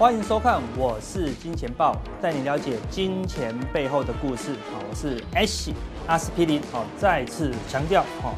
[0.00, 4.54] 欢迎收看，我是金钱豹，带你了解金钱背后的故事。
[4.72, 5.74] 好，我是 Ash
[6.06, 6.62] 阿司匹林。
[6.72, 8.32] 好，再次强调，哈，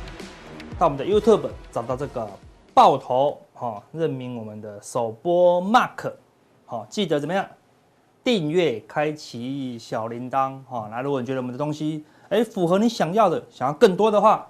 [0.76, 2.28] 到我们的 YouTube 找到这个
[2.74, 6.12] 爆头，哈，任命我们的首播 Mark，
[6.66, 7.46] 好，记得怎么样？
[8.24, 10.88] 订阅，开启小铃铛，哈。
[10.90, 14.48] 那如果你觉得我们的东西，哎，符合你想要的，想要更多的话，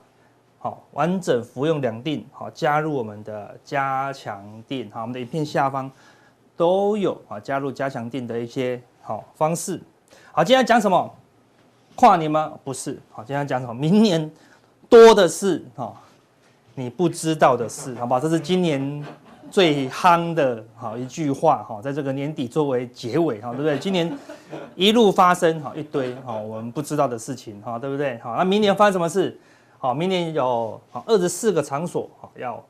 [0.58, 5.90] 好，完整服用两錠，好，加入我们的加强錠，好，我们的影片下方。
[6.56, 9.80] 都有啊，加入加强定的一些好方式。
[10.32, 11.14] 好，今天讲什么？
[11.94, 12.52] 跨年吗？
[12.64, 12.98] 不是。
[13.10, 13.74] 好，今天讲什么？
[13.74, 14.30] 明年
[14.88, 15.94] 多的是哈，
[16.74, 18.20] 你不知道的事，好不好？
[18.20, 19.04] 这是今年
[19.50, 23.78] 最夯的好一句话哈，在这个年底作为结尾哈，对不对？
[23.78, 24.10] 今年
[24.74, 28.18] 一路发生哈一堆哈我们不知道的事情哈，对不对？
[28.18, 29.38] 好，那明年发生什么事？
[29.78, 32.62] 好，明年有好二十四个场所好要。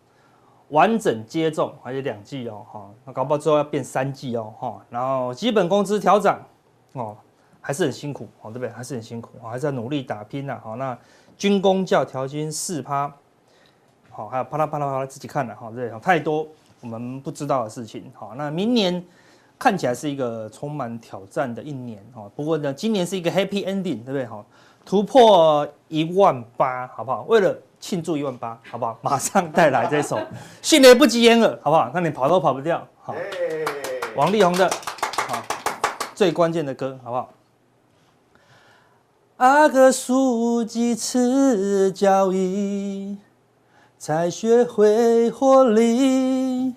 [0.73, 6.41] 完整接种，还有两剂哦，哈，那搞不好之后要变三剂哦，哈，然后基本工资调涨，
[6.95, 7.15] 哦，
[7.61, 8.71] 还是很辛苦，哦，对不对？
[8.71, 10.99] 还是很辛苦，还是要努力打拼呐，好，那
[11.37, 13.13] 军工教调薪四趴，
[14.11, 16.49] 好，还有啪啦啪啦啪啦自己看了，哈，对，太多
[16.81, 19.05] 我们不知道的事情，好，那明年
[19.59, 24.25] 看起来是一个充满挑战的一年，哈，不过呢，今年是一个 happy ending，对不对？
[24.25, 24.43] 好，
[24.87, 27.25] 突破一万八，好不好？
[27.29, 28.97] 为了庆祝一万八，好不好？
[29.03, 30.17] 马上带来这首
[30.63, 31.91] 《迅雷不及掩耳》，好不好？
[31.93, 32.87] 那你跑都跑不掉。
[33.01, 33.13] 好，
[34.15, 34.71] 王力宏的，
[35.29, 35.43] 好，
[36.15, 37.29] 最关键的歌，好不好？
[39.39, 43.19] 阿哥数几次交易，
[43.99, 46.75] 才学会获利。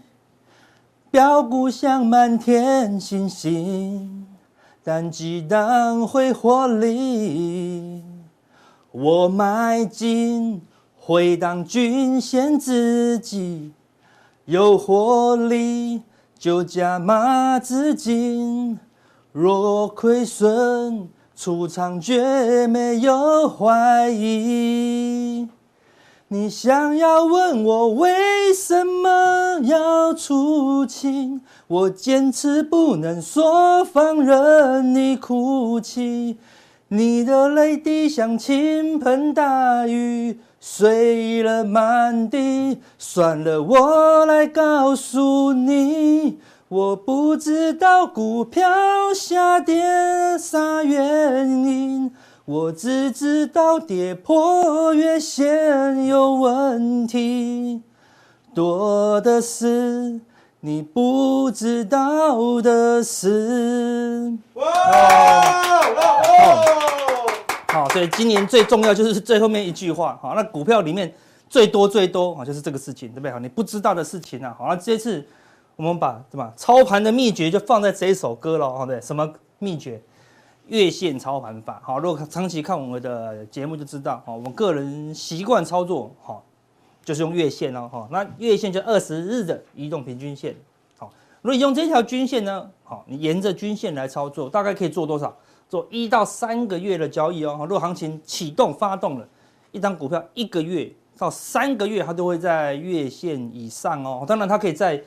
[1.12, 4.28] 标股像满天星星，
[4.84, 8.04] 但几档会获利。
[8.92, 10.64] 我买进。
[11.08, 13.74] 回档均线自己
[14.46, 16.02] 有活力，
[16.36, 18.80] 就加码资金。
[19.32, 25.48] 若亏损出场绝没有怀疑。
[26.30, 31.40] 你想要问我为什么要出清？
[31.68, 36.38] 我坚持不能说放，任你哭泣。
[36.88, 40.40] 你的泪滴像倾盆大雨。
[40.68, 48.68] 碎了满地，算了，我来告诉你，我不知道股票
[49.14, 49.86] 下跌
[50.40, 52.12] 啥原因，
[52.46, 57.84] 我只知道跌破月线有问题，
[58.56, 60.20] 多的是
[60.62, 64.34] 你不知道的事。
[64.56, 64.66] 哇！
[67.76, 70.18] 好，所以今年最重要就是 最后面一句话。
[70.22, 71.14] 好，那股票里面
[71.50, 73.32] 最多最多啊，就是这个事情，对不对？
[73.32, 74.56] 好，你不知道的事情啊。
[74.58, 75.22] 好，那这次
[75.76, 79.02] 我们把什么操盘的秘诀就放在这一首歌了，对不对？
[79.02, 80.02] 什么秘诀？
[80.68, 81.82] 月线操盘法。
[81.84, 86.46] 好，如果长期看我们的节目就知道，好，我们个人习惯操作，好，
[87.04, 87.90] 就是用月线哦。
[87.92, 90.56] 好，那月线就二十日的移动平均线。
[90.98, 91.12] 好，
[91.42, 95.36] 如果用这条均线呢，好，你沿着均线来操作，大概可以做多少？
[95.68, 99.28] 做一到三个月的交易哦，如果行情启动发动了，
[99.72, 104.24] 一张股票一个月到三个月，它都会在月线以上哦。
[104.28, 105.02] 当然，它可以在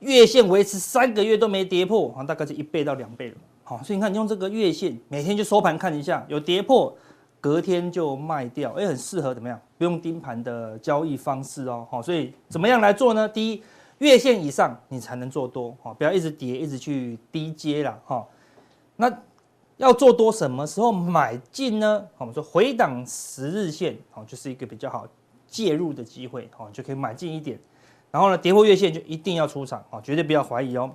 [0.00, 3.36] 月线维持三个月都没跌破，啊，大概就一倍到两倍了。
[3.62, 6.94] 好，所以你看，用这个月线每天就收盘看一下，有跌破，
[7.40, 9.58] 隔天就卖掉，哎，很适合怎么样？
[9.78, 11.86] 不用盯盘的交易方式哦。
[11.90, 13.26] 好，所以怎么样来做呢？
[13.28, 13.62] 第一，
[13.98, 18.26] 月线以上你才能做多，好，不要一直跌，一直去低接了，哈。
[18.96, 19.10] 那
[19.76, 22.06] 要做多什么时候买进呢？
[22.18, 25.06] 我们说回档十日线，哦，就是一个比较好
[25.48, 27.58] 介入的机会，哦，就可以买进一点。
[28.10, 30.90] 然后呢，跌破月线就一定要出场，哦，绝对不要怀疑哦。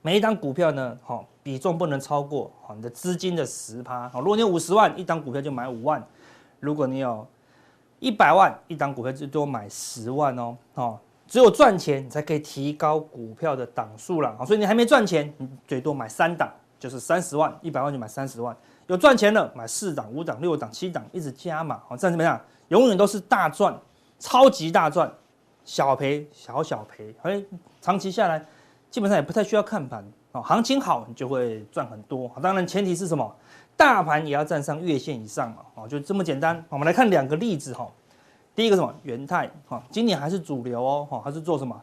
[0.00, 4.06] 每一档股票呢，哦，比重不能超过哦你的资金的十趴。
[4.14, 6.00] 哦，如果你有五十万，一档股票就买五万；
[6.60, 7.26] 如果你有
[7.98, 10.56] 一百万，一档股票就多买十万哦。
[10.72, 14.34] 哦，只有赚钱你才可以提高股票的档数了。
[14.46, 16.50] 所以你还没赚钱，你最多买三档。
[16.78, 22.40] 就是三十万，一百万就买三十万，有赚钱了买四档、五档、六档、七档，一直加嘛，好，这样怎么样？
[22.68, 23.76] 永远都是大赚，
[24.18, 25.12] 超级大赚，
[25.64, 27.42] 小赔小小赔，哎，
[27.80, 28.44] 长期下来
[28.90, 33.34] 基本上也不太需要看盘，哦，行情好你就会赚很多，当然前提是什么？
[33.76, 36.64] 大盘也要站上月线以上嘛，哦，就这么简单。
[36.68, 37.88] 我们来看两个例子哈，
[38.54, 38.94] 第一个什么？
[39.02, 41.80] 元泰，哈，今年还是主流哦，哈，它是做什么？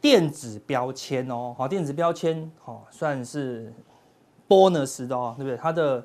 [0.00, 3.72] 电子标签哦，好，电子标签，好，算是。
[4.52, 5.56] Bonus 的哦，对不对？
[5.56, 6.04] 它的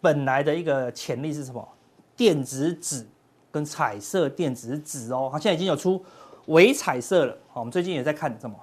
[0.00, 1.66] 本来的一个潜力是什么？
[2.16, 3.06] 电子纸
[3.52, 6.04] 跟彩色电子纸哦，它现在已经有出
[6.46, 7.36] 微彩色了。
[7.52, 8.56] 好，我们最近也在看什么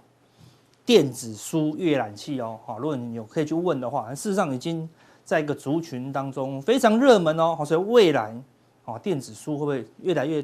[0.85, 4.87] 电子书阅览器哦，好，如果你有可以去问的话，事实上已经
[5.23, 8.35] 在一个族群当中非常热门哦，好，所以未来
[8.83, 10.43] 哦，电子书会不会越来越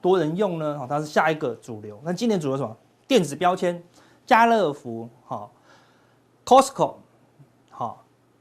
[0.00, 0.78] 多人用呢？
[0.78, 2.00] 好，它是下一个主流。
[2.04, 2.76] 那今年主流什么？
[3.06, 3.82] 电子标签，
[4.24, 5.52] 家乐福，好
[6.44, 6.94] ，Costco，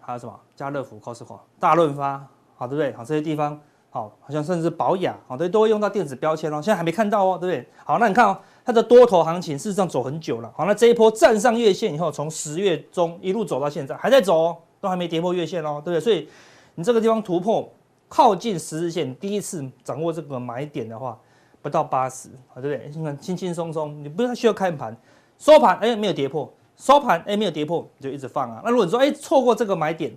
[0.09, 0.39] 还有什么？
[0.55, 2.25] 家乐福、Costco、大润发，
[2.55, 2.91] 好，对不对？
[2.93, 3.59] 好，这些地方。
[3.91, 6.61] 好，好像甚至宝雅，好，对，都会用到电子标签哦。
[6.61, 7.67] 现在还没看到哦，对不对？
[7.83, 10.53] 好，那你看哦，它的多头行情事实上走很久了。
[10.55, 15.99] 好，那这一波站上月线以后，从十月中一路走到现在，还在走哦，都还没跌破月线哦，对不对？
[15.99, 16.27] 所以
[16.75, 17.67] 你这个地方突破
[18.07, 21.17] 靠近十日线，第一次掌握这个买点的话，
[21.63, 22.91] 不到八十，好对不对？
[22.95, 24.95] 你看轻轻松松，你不需要看盘，
[25.39, 28.61] 收盘哎没有跌破，收盘哎没有跌破，你就一直放啊。
[28.65, 30.11] 那如果你说哎错过这个买点，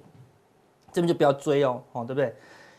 [0.92, 2.34] 这边就不要追哦，哦，对不对？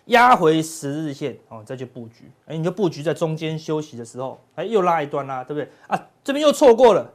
[0.07, 6.07] 压回十日线哦，再去布局，哎，你就布局在中间休息的时候，哎，又拉一段啦，对不对啊？
[6.23, 7.09] 这边又错过了，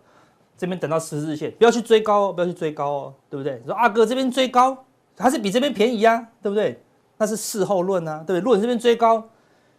[0.57, 3.59] 这边等到十日线，不要去追高哦，不要去追高哦，对不对？
[3.63, 4.85] 你说阿哥这边追高
[5.19, 6.83] 还是比这边便宜啊，对不对？
[7.19, 8.41] 那是事后论啊，对不对？
[8.41, 9.29] 如果你这边追高，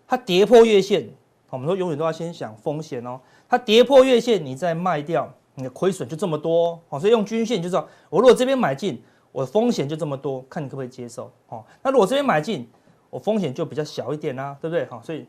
[0.08, 1.10] 它跌破月线，
[1.50, 9.04] 我们说永远都要先想风险哦，它跌破月线，你再卖掉，你的亏损就这么多哦，所以用均线就知道，我如果这边买进，
[9.34, 11.62] 我的风险就这么多，看你可不可以接受哦。
[11.84, 12.66] 那如果这边买进，
[13.10, 14.86] 我风险就比较小一点啦、对不对？
[14.86, 15.28] 好，所以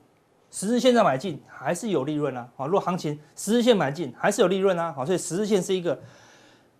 [0.52, 2.48] 十日线再买进还是有利润啊。
[2.56, 4.92] 好，如果行情十日线买进还是有利润啊。
[4.92, 5.98] 好，所以十日线是一个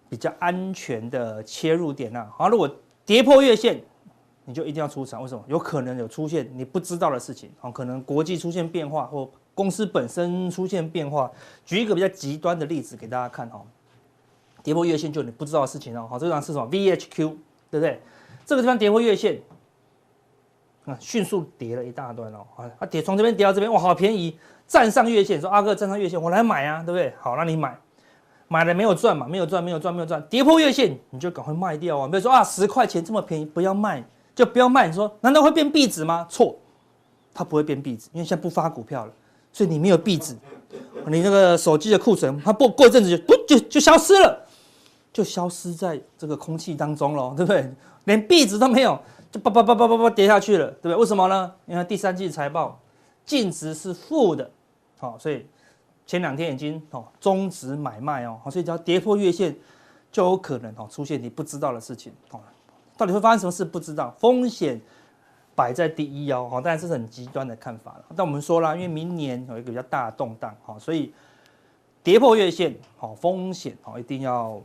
[0.09, 2.31] 比较安全的切入点啊。
[2.37, 2.71] 好，如果
[3.05, 3.83] 跌破月线，
[4.45, 5.21] 你就一定要出场。
[5.21, 5.45] 为什么？
[5.49, 7.51] 有可能有出现你不知道的事情。
[7.59, 9.29] 好，可能国际出现变化或
[9.61, 11.31] 公司本身出现变化。
[11.67, 13.63] 举一个比较极端的例子给大家看哈。
[14.63, 16.07] 跌破月线就你不知道的事情哦。
[16.09, 17.37] 好，这张是什么？VHQ，
[17.71, 18.01] 对不对？
[18.47, 19.39] 这个地方跌破月线。
[20.87, 24.37] 啊迅速跌了一大段哦，啊，它跌从这边跌到这边，哇，好便宜，
[24.67, 27.13] 站上月线，说阿哥站上月线，我来买啊，对不对？
[27.21, 27.79] 好，那你买，
[28.49, 29.29] 买了没有赚嘛？
[29.29, 32.09] 没有赚，没有赚，没有赚，跌破月线你就赶快卖掉啊！
[32.09, 34.03] 比如说啊，十块钱这么便宜，不要卖，
[34.35, 34.89] 就不要卖。
[34.89, 36.27] 你说难道会变壁纸吗？
[36.31, 36.57] 错，
[37.35, 39.13] 它不会变壁纸，因为现在不发股票了，
[39.53, 40.37] 所以你没有壁纸，
[41.07, 44.47] 你那个手机的库存，它过过一阵子就不就就消失了，
[45.13, 47.73] 就消失在这个空气当中了，对不对？
[48.05, 48.99] 连壁纸都没有。
[49.33, 50.97] 就叭叭叭叭叭叭跌下去了，对不对？
[50.97, 51.53] 为什么呢？
[51.67, 52.81] 因为第三季财报
[53.25, 54.51] 净值是负的，
[54.99, 55.47] 好，所以
[56.05, 59.57] 前两天已经哦终止买卖哦，所以只要跌破月线，
[60.11, 62.41] 就有可能哦出现你不知道的事情哦。
[62.97, 63.65] 到底会发生什么事？
[63.65, 64.81] 不知道，风险
[65.61, 68.05] 摆在第一哦，好，当然这是很极端的看法了。
[68.17, 71.13] 但我们说了，因为明年有一个比较大的动荡，好，所以
[72.03, 74.59] 跌破月线，好，风险好一定要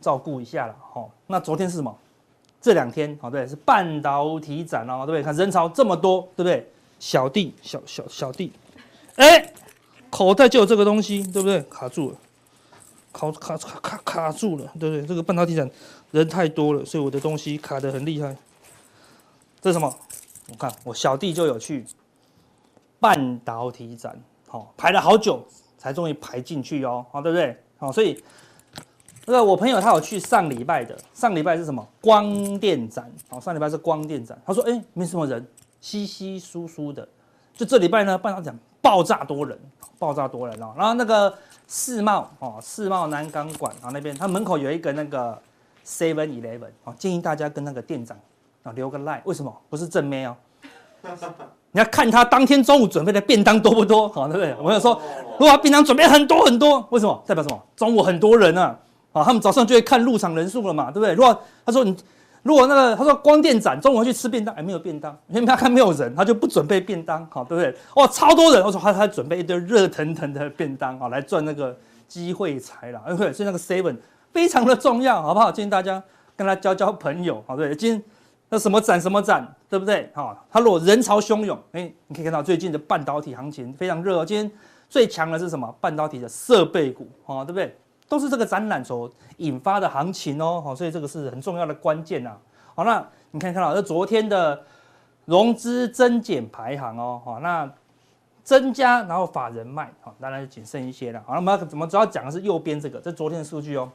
[0.00, 1.10] 照顾一下了，好。
[1.26, 1.94] 那昨天是什么？
[2.58, 5.22] 这两天，好对，是半导体展哦，对不对？
[5.22, 6.66] 看人潮这么多，对不对？
[6.98, 8.50] 小弟，小小小弟，
[9.16, 9.52] 哎，
[10.08, 11.60] 口袋就有这个东西，对不对？
[11.64, 12.16] 卡住了，
[13.12, 15.06] 卡卡卡卡卡住了，对不对？
[15.06, 15.70] 这个半导体展
[16.12, 18.34] 人太多了，所以我的东西卡得很厉害。
[19.60, 19.94] 这是什么？
[20.50, 21.84] 我看我小弟就有去
[23.00, 25.44] 半导体展，好排了好久
[25.76, 27.56] 才终于排进去哦，好对不对？
[27.78, 28.22] 好，所以。
[29.30, 31.86] 那个我朋友他有去上礼拜的，上礼拜是什么？
[32.00, 34.40] 光电展，哦，上礼拜是光电展。
[34.46, 35.46] 他说，哎，没什么人，
[35.82, 37.06] 稀稀疏疏的。
[37.54, 39.58] 就这礼拜呢，半导体展爆炸多人，
[39.98, 40.72] 爆炸多人哦。
[40.78, 41.36] 然后那个
[41.66, 45.38] 世贸哦，世贸南港馆啊那边，他门口有一个那个
[45.84, 48.18] Seven Eleven 哦，建议大家跟那个店长
[48.62, 49.20] 啊留个 line。
[49.24, 49.54] 为什么？
[49.68, 50.36] 不是正妹哦，
[51.72, 54.56] 你要看他当天中午准备的便当多不多，好，对不对？
[54.62, 55.00] 我有说，
[55.32, 57.22] 如果他便当准备很多很多，为什么？
[57.26, 57.62] 代表什么？
[57.76, 58.78] 中午很多人啊。
[59.10, 61.14] 啊，他们早上就会看入场人数了嘛，对不对？
[61.14, 61.96] 如果他说你，
[62.42, 67.74] 如果那个他说光电展中午去吃便当，哎，没有便当，因为他看没有人，他就不准备便当，好，对不对？
[67.96, 71.74] 哇，超多人，我说他他准备一堆热腾腾的便当，啊，来赚那个
[72.06, 73.96] 机会财了，对，所以那个 seven
[74.30, 75.50] 非常的重要，好不好？
[75.50, 76.00] 建议大家
[76.36, 78.02] 跟他交交朋友，好，对，今天
[78.48, 80.10] 那什么展什么展，对不对？
[80.14, 84.50] 好，他如果人潮汹涌，哎，你可以看到最近的半导体行情非常热，今天
[84.88, 85.74] 最强的是什么？
[85.80, 87.76] 半导体的设备股，啊，对不对？
[88.08, 92.34] 都是这个展览所引发的行情哦，好，所以这个是很重要的关键呐。
[92.74, 94.58] 好，那你看看到这昨天的
[95.26, 97.70] 融资增减排行哦，好，那
[98.42, 101.22] 增加然后法人卖，好，当然就谨慎一些了。
[101.26, 103.90] 好，那我们怎么主要讲的是右边这个，这昨天的数据哦，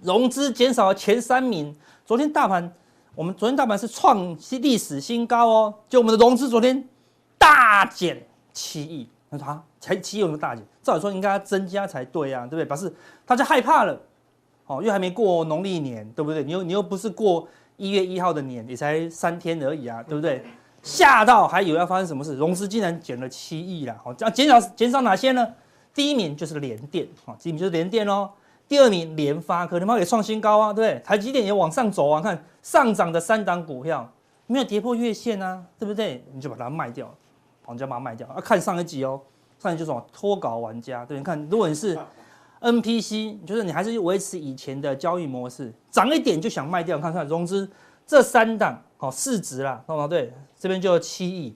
[0.00, 1.72] 融资减少了前三名。
[2.04, 2.72] 昨天大盘，
[3.14, 6.82] 我们昨天大盘是创历史新高哦，就我们的融资昨天
[7.36, 9.06] 大减七亿。
[9.28, 10.64] 那它才七亿有什么大减？
[10.82, 12.64] 照理说应该要增加才对啊，对不对？
[12.64, 12.92] 表示
[13.26, 14.00] 大家害怕了，
[14.66, 16.42] 哦，又还没过农历年，对不对？
[16.42, 20.42] 你又你又不是过一月一号的年，也才三天而已啊，对不对？
[20.82, 25.46] 吓到还以为要发生什么事，融资竟然减了七亿啦，好，这样减少减少哪些呢？
[25.94, 28.30] 第一名就是联电，好，第一名就是联电哦。
[28.72, 30.98] 第二名联发科，联发科也创新高啊，对不对？
[31.04, 34.10] 台积电也往上走啊，看上涨的三档股票
[34.46, 36.24] 没有跌破月线啊，对不对？
[36.32, 37.14] 你就把它卖掉，
[37.66, 38.40] 我们就把它卖掉啊。
[38.40, 39.20] 看上一集哦，
[39.58, 41.98] 上一集就是什么脱稿玩家，对，你看如果你是
[42.62, 47.70] NPC，就是你还是维持以前的交易模式，涨一点就想卖掉，看看融资
[48.06, 50.08] 这三档好市值啦，懂吗？
[50.08, 51.54] 对，这边就七亿。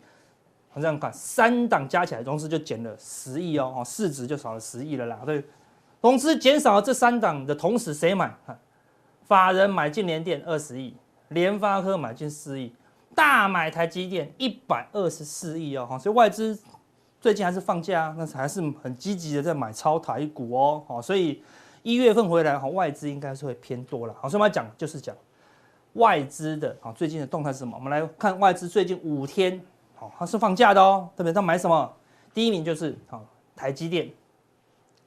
[0.74, 5.20] 这样看，三档加起来融资就减了十亿哦，市值就少了十亿了啦。
[5.24, 5.42] 对，
[6.00, 8.32] 融资减少了这三档的同时，谁买？
[9.26, 10.94] 法人买进联电二十亿，
[11.30, 12.72] 联发科买进四亿，
[13.12, 15.98] 大买台积电一百二十四亿哦。
[16.00, 16.56] 所以外资
[17.20, 20.84] 最近还是放假，那还是很积极的在买超台股哦。
[20.86, 21.42] 好，所以
[21.82, 24.14] 一月份回来，哈，外资应该是会偏多了。
[24.20, 25.16] 好，所以我们要讲就是讲
[25.94, 27.76] 外资的啊，最近的动态是什么？
[27.76, 29.60] 我们来看外资最近五天。
[29.96, 31.08] 好，它是放假的哦。
[31.16, 31.92] 特别他买什么？
[32.32, 33.24] 第一名就是好
[33.56, 34.08] 台积电、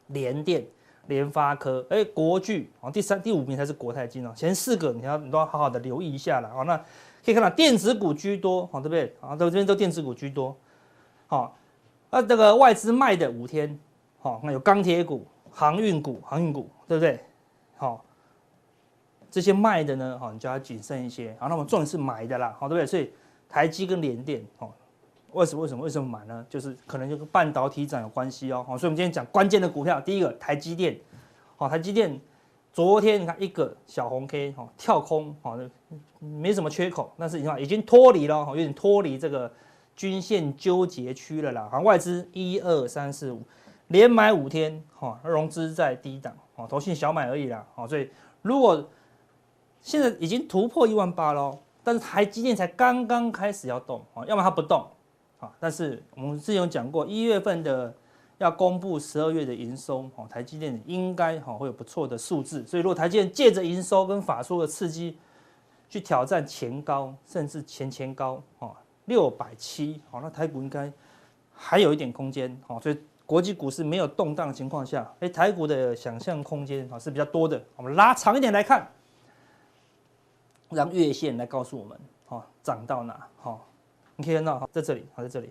[0.08, 0.66] 联电、
[1.10, 2.72] 联发科，哎，国巨。
[2.80, 4.32] 哦，第三、第五名才是国泰金哦。
[4.34, 6.50] 前四个你要你都要好好的留意一下了。
[6.50, 6.78] 好，那
[7.26, 9.14] 可以看到电子股居多，好，对不对？
[9.20, 10.56] 啊，都这边都电子股居多。
[11.28, 11.58] 好，
[12.10, 13.78] 那这个外资卖的五天，
[14.20, 17.20] 好，那有钢铁股、航运股、航运股，对不对？
[17.76, 18.06] 好，
[19.30, 21.36] 这些卖的呢，好，你就要谨慎一些。
[21.40, 22.86] 好，那我们重点是买的啦，好，对不对？
[22.86, 23.12] 所以
[23.50, 24.70] 台积跟联电，哦。
[25.34, 25.62] 为什么？
[25.62, 25.84] 为什么？
[25.84, 26.46] 为什么买呢？
[26.50, 28.66] 就是可能就跟半导体涨有关系哦。
[28.68, 31.00] 好，所以我们今天讲关键的股票，第一个台积电，
[31.56, 32.20] 好，台积电
[32.72, 35.58] 昨天你看一个小红 K，哈，跳空，好，
[36.20, 39.52] 没什么缺口，但是你看已经脱离了，哈，有点脱离这个
[39.96, 41.70] 均线纠结区了啦。
[41.72, 43.42] 好，外资一二三四五
[43.88, 48.10] 连买五天，哈，融资在低档，哦，投信小买而已啦，好，所以
[48.42, 48.88] 如果
[49.82, 54.86] 现在已经突破一万八喽，但是台积电才刚刚开始要动，啊，要么它不动。
[55.40, 57.94] 啊，但是我们之前有讲过，一月份的
[58.40, 65.18] 要公布十二月的营收，哦，台积电应该哈会有不错的数字，所以如果台积电借着营收跟法说的刺激，
[65.90, 70.92] 去挑战前高，甚至前前高，哦，六百七，好，那台股应该
[71.54, 78.86] 还有一点空间，哦，所以国际股市没有动荡的情况下，哎，台股的想象空间啊是比较多的，我们拉长一点来看，
[80.70, 83.66] 让月线来告诉我们，哦，涨到哪，好。
[84.20, 85.50] 你可以看到，在这里，好，在这里，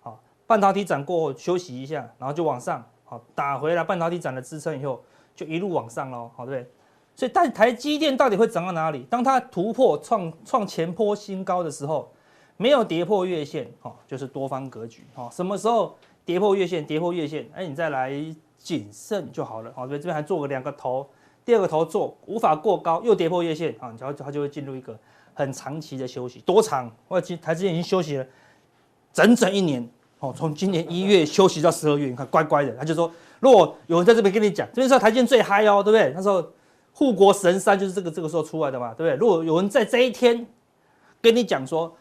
[0.00, 5.00] 好，半导体涨过后休息一下，然后就往上，好，打回来半导体涨的支撑以后，
[5.36, 6.70] 就一路往上喽，好，对不对？
[7.14, 9.06] 所以，但台积电到底会涨到哪里？
[9.08, 12.12] 当它突破创创前波新高的时候，
[12.56, 16.84] 没有跌破月线，好，就是多方格局，好，什么时候跌破月线？
[16.84, 18.12] 跌破月线，哎，你再来
[18.56, 21.08] 谨慎就好了，好，对，这边还做个两个头，
[21.44, 24.98] 第二个头做无法过高，又跌破月线，啊，然后它就会进入一个。
[25.38, 26.90] 很长期的休息，多长？
[27.06, 28.26] 我其实台积电已经休息了
[29.12, 32.72] 整整一年，哦，从今年一月休息到十二月，你看乖乖的。
[32.74, 36.12] 他就说，如果有人在这边跟你讲，这边是台积电最嗨哦，对不对？
[36.12, 36.44] 那时候
[36.92, 39.14] 护国神山就是这个这个时候出来的嘛，对不对？
[39.14, 40.44] 如果有人在这一天
[41.22, 41.96] 跟你讲说，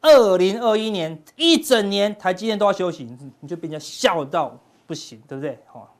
[0.00, 3.08] 二零二一年一整年台积电都要休息，
[3.38, 4.58] 你就被人家笑到
[4.88, 5.56] 不行，对不对？
[5.68, 5.94] 好，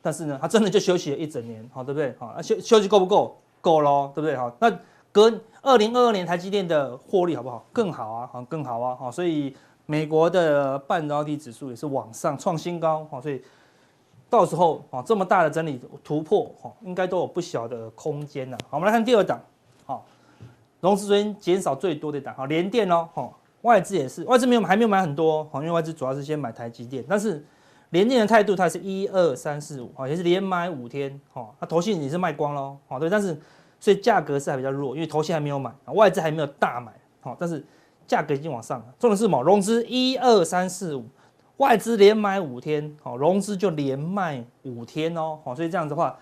[0.00, 2.14] 但是呢，他真的就休息了一整年，好，对不对？
[2.18, 3.38] 好，那休休息够不够？
[3.60, 4.34] 够咯，对不对？
[4.34, 4.72] 好，那。
[5.12, 7.64] 跟二零二二年台积电的获利好不好？
[7.70, 9.54] 更好啊，好更好啊，好，所以
[9.84, 13.40] 美国的半导体指数也是往上创新高，好，所以
[14.30, 18.56] 到时候啊这么大的整理突破，哈，应该都有不小的空间呐。
[18.70, 19.38] 好，我们来看第二档，
[19.84, 20.04] 好，
[20.80, 27.44] 融资昨天减少最多的档，好，联电哦，哈，外资也是，外资没有还没有买很多，好，因为外资主要是先买台积电，但是
[27.90, 33.38] 联电的态度它是一二三四五，好，也是连买五天，好，它投信也是卖光喽，好，对，但是。
[33.82, 37.66] 所以价格是还比较弱，因为头先还没有买，外资还没有大买，好，但是
[38.06, 38.84] 价格已经往上了。
[38.96, 39.42] 重点是什么？
[39.42, 41.04] 融资一二三四五，
[41.56, 46.16] 外资连买五天，好，融资就连卖五天哦，好，所以这样子的话，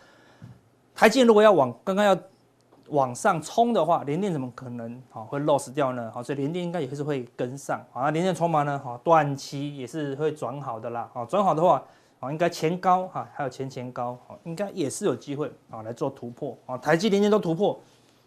[0.94, 2.16] 台积如果要往刚刚要
[2.88, 6.10] 往上冲的话，联电怎么可能好会 loss 掉呢？
[6.14, 11.82] 好，所以联电应该也是会跟上，好，联电筹码呢，好，短期也是会转好的啦，好，转好的话。
[12.20, 16.76] 啊，应该前高哈，还有前前高，啊，应该也是有机会啊来做突破啊。
[16.76, 17.80] 台积电都突破，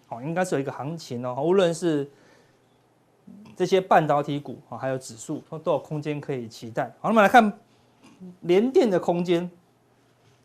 [0.07, 1.41] 好，应该是有一个行情哦。
[1.43, 2.09] 无论是
[3.55, 6.91] 这些半导体股啊，还有指数，都有空间可以期待。
[6.99, 7.53] 好，那么来看
[8.41, 9.49] 联电的空间，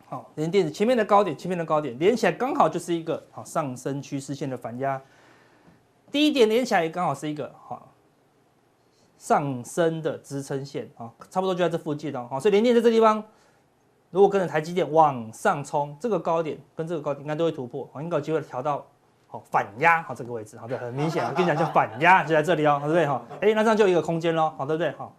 [0.07, 5.00] 好，联电前面的高点，前面的高点连起来刚好就是一个好上升趋势线的反压，
[6.12, 7.95] 低点连起来也刚好是一个好。
[9.21, 13.21] 上升的支撑线啊，差不多就在这附近哦，所以联电在这地方，
[14.11, 18.85] 如果跟着台积电往上冲，这个高点跟这个高点应该都会突破，应该有机会调到
[19.27, 23.23] 好反压好这个位置，好对，很明显，我跟你讲叫 反压就在这里哦，对不对哈？
[23.41, 24.91] 哎，那这样就有一个空间喽，好对不对？
[24.93, 25.11] 哈，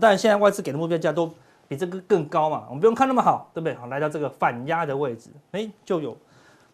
[0.00, 1.28] 当然现在外资给的目标价都
[1.66, 3.74] 比这个更高嘛，我们不用看那么好，对不对？
[3.74, 6.16] 好，来到这个反压的位置，哎，就有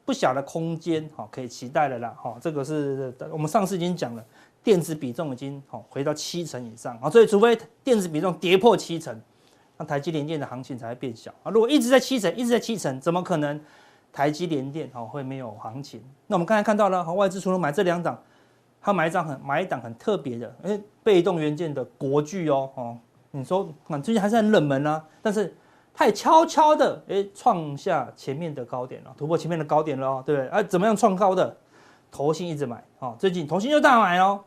[0.05, 4.23] 不小的空间，好，可以期待了啦，哈，这个是我们上次已经讲了，
[4.63, 9.19] 电子比重已经好回到七成以上，好，所以除非电子比重跌破七成，
[9.85, 11.51] 台积联电的行情才会变小啊。
[11.51, 13.61] 如果一直在七成，一直在七成，怎么可能
[14.13, 16.03] 台积联电好会没有行情？
[16.27, 18.21] 那我们刚才看到了，外资除了买这两档，
[18.81, 22.99] 他买一张很买一档很特别的，哎，被动元件的国巨哦，哦，
[23.31, 25.55] 你说啊，最近还是很冷门啊，但是。
[25.95, 30.49] 它也悄悄的哎创下前面的高点了，突破前面的高点了哦，对不对？
[30.49, 31.55] 啊，怎么样创高的？
[32.11, 34.43] 投信一直买哦，最近投信又大买哦，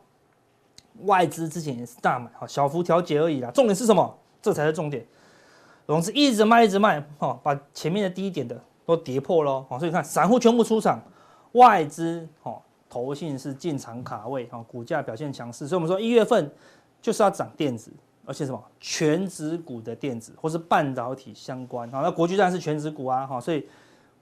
[1.03, 3.51] 外资之前也是大买，好小幅调节而已啦。
[3.51, 4.17] 重点是什么？
[4.41, 5.05] 这才是重点。
[5.85, 10.99] 融资一直卖一直卖，哦，把前面的低点的都跌破喽哦，所以你看散户全部出场，
[11.53, 16.51] 外资哦，投信是进场卡位哦，股价表现强势，所以我们说一月份
[17.01, 17.91] 就是要涨电子。
[18.27, 23.63] 而且什么全指股的电子或是半导体相关，好，那国巨当然是权值股啊，哈，所以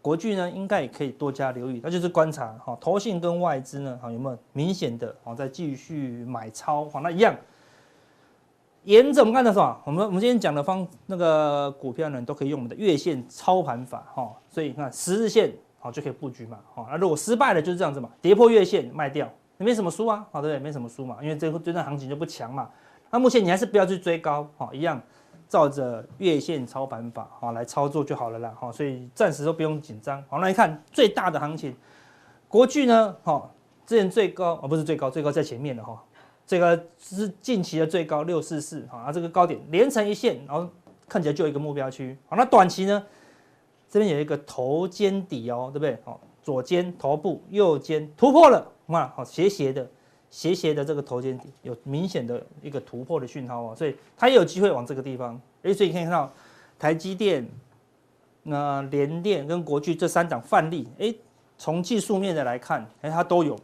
[0.02, 7.34] 国巨呢应该也可以多加留意，那就是观察哈，投信跟外资呢，哈，有没有明显的哦在继续买超，好，那一样，
[8.86, 9.82] 沿着我们看的是吧？
[9.86, 20.60] 我们我们今天讲的方那个股票呢，都可以用我们的月线操盘法，哈，所以你看十日线好就可以布局嘛，好，那如果失败了就是这样子嘛，跌破月线卖掉，你没什么输啊，好，对不对？
[20.60, 22.70] 没什么输嘛，因为这这段行情就不强嘛。
[23.10, 25.02] 那目前你还是不要去追高，哈，一样
[25.48, 30.22] 照着月线操盘法，哈，来操作就好了啦，哈，所以暂时都不用紧张。
[30.28, 31.74] 好，那你看最大的行情，
[32.50, 33.50] 国巨呢，哈，
[33.86, 36.04] 之前最高哦，不是最高，最高在前面的哈，
[36.46, 40.70] 这个是近期的最高六四四，哈，这个高点连成一线，然后
[41.08, 43.04] 看起来就有一个目标区，好，那短期呢，
[43.90, 45.98] 这边有一个头肩底哦，对不对？
[46.04, 49.90] 好，左肩头部，右肩突破了，哇，好斜斜的。
[50.30, 55.40] 斜斜的这个头肩底有明显的一个突破的讯号哦，所以它也有机会往这个地方。
[55.62, 56.34] 哎，所以你可以看到
[56.80, 57.48] 台积电、
[58.42, 61.14] 那联电跟国巨这三档范例，哎，
[61.56, 63.56] 从技术面的来看，哎，它都有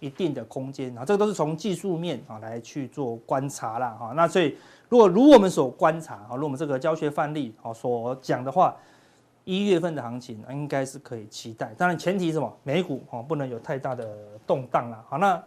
[0.00, 1.04] 一定的空间啊。
[1.04, 4.12] 这个都是从技术面啊来去做观察啦哈。
[4.16, 4.56] 那所以
[4.88, 8.76] 如果如我们所观察啊，如我们这个教学范例啊所讲的话，
[9.44, 11.72] 一月份的行情应该是可以期待。
[11.78, 12.52] 当然前提是什么？
[12.64, 14.08] 美股啊不能有太大的
[14.46, 15.04] 动荡啦。
[15.08, 15.40] 好，那。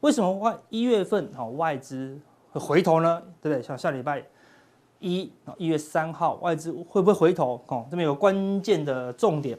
[0.00, 2.16] 为什么外一月份哈外资
[2.52, 3.20] 会回头呢？
[3.42, 3.60] 对不对？
[3.60, 4.22] 像下礼拜
[5.00, 7.60] 一啊一月三号外资会不会回头？
[7.66, 9.58] 哦，这边有关键的重点。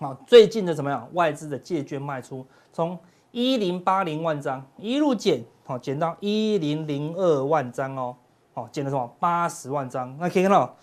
[0.00, 1.08] 好，最近的怎么样？
[1.12, 2.98] 外资的借券卖出从
[3.36, 8.16] 一零八零万张一路减，好减到一零零二万张哦，
[8.54, 9.14] 好减了什么？
[9.20, 10.16] 八十万张。
[10.18, 10.74] 那可以看到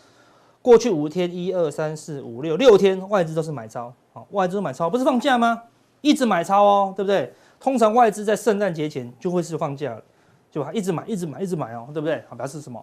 [0.61, 5.63] 过去五天一二三四五六六天外资都是买超，好外资买超不是放假吗？
[6.01, 7.33] 一直买超哦，对不对？
[7.59, 10.03] 通常外资在圣诞节前就会是放假了，
[10.51, 12.23] 就一直买，一直买，一直买哦，对不对？
[12.29, 12.79] 好，表示什么？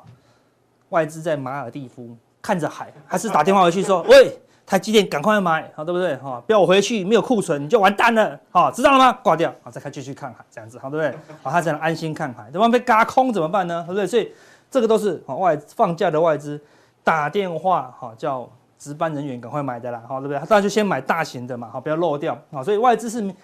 [0.89, 4.37] 外资在马尔地夫看着海，还是打电话回去说：“喂，
[4.71, 6.15] 台积电赶快买，好，对不对？
[6.19, 9.13] 哈，不要我回去没有库存你就完蛋了，好，知道了吗？
[9.15, 11.35] 挂掉，好，再开继续看海，这样子，好，对不对？
[11.43, 12.49] 好，他才能安心看海。
[12.53, 13.83] 对方被嘎空怎么办呢？
[13.85, 14.07] 对不对？
[14.07, 14.33] 所以
[14.71, 16.61] 这个都是好外放假的外资
[17.03, 20.39] 打电话，好叫值班人员赶快买的啦，好，对不对？
[20.47, 23.35] 大家就先买大型的嘛，好，不要漏掉，好，所以外资是。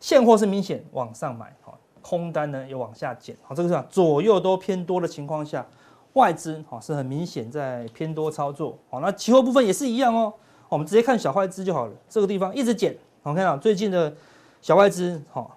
[0.00, 5.66] 现货是明显往上买，好，空单呢也往下减，好，这个是左右都偏多的情况下，
[6.12, 10.32] 外资好是很明显在偏多操作，好，那期货部分也是一样哦，
[10.68, 14.14] 我们直接看小外资就好了，这个地方一直减，我们，看到最近的
[14.60, 15.56] 小外资，好，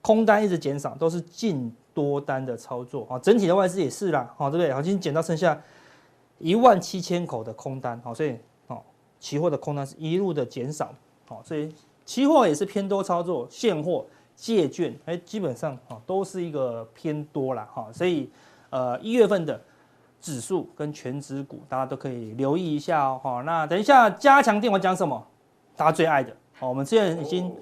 [0.00, 4.72] 空单一直减少，都是净多单的操作，好，整体的外资也是啦，好，对不对？
[4.72, 5.60] 好，今天减到剩下
[6.38, 8.84] 一万七千口的空单，好，所以，好，
[9.18, 10.94] 期货的空单是一路的减少，
[11.28, 11.74] 好，所以。
[12.04, 14.04] 期货也是偏多操作，现货
[14.34, 18.28] 借券，哎，基本上啊都是一个偏多啦哈，所以
[18.70, 19.58] 呃一月份的
[20.22, 23.42] 指数跟权值股，大家都可以留意一下哦哈。
[23.44, 25.22] 那等一下加强錠我讲什么？
[25.76, 26.30] 大家最爱的
[26.60, 27.52] 哦，我们现在已经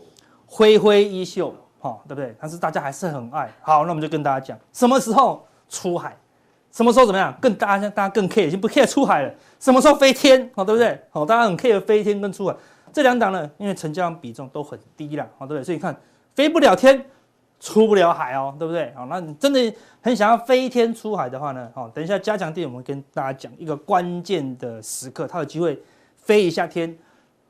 [0.46, 2.36] 挥挥衣袖哈，对不对？
[2.38, 3.50] 但是大家还是很爱。
[3.62, 6.16] 好，那我们就跟大家讲，什么时候出海？
[6.70, 7.34] 什么时候怎么样？
[7.40, 9.34] 更大家大家更 care，已经不 care 出海了。
[9.58, 10.48] 什么时候飞天？
[10.54, 11.00] 好，对不对？
[11.10, 12.54] 好，大家很 care 飞天跟出海。
[12.92, 15.64] 这两档呢，因为成交量比重都很低啦，好，对不对？
[15.64, 15.96] 所以你看，
[16.34, 17.04] 飞不了天，
[17.60, 18.90] 出不了海哦，对不对？
[18.96, 25.80] 好，那你真的很想要飞天出海的话呢，好，等一下加强錠，我们跟大家讲一个关键的时刻，它有机会
[26.16, 26.96] 飞一下天，